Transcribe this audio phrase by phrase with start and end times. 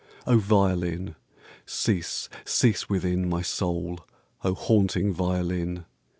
[0.27, 1.15] III O violin!
[1.63, 3.99] Cease, cease within My soul,
[4.43, 5.85] O haunting violin!